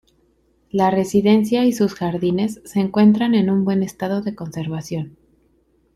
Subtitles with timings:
[0.71, 5.15] La residencia y sus jardines se encuentran en un buen estado de conservación.